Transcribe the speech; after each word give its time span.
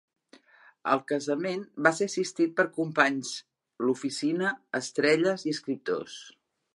El 0.93 1.01
casament 1.11 1.61
va 1.87 1.91
ser 1.97 2.07
assistit 2.11 2.55
per 2.61 2.65
companys 2.79 3.35
"l'oficina" 3.85 4.55
estrelles 4.81 5.49
i 5.51 5.55
escriptors. 5.59 6.17